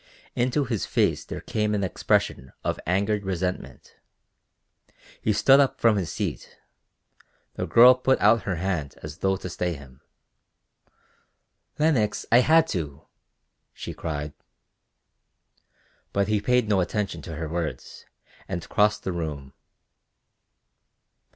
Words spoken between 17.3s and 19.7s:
her words and crossed the room.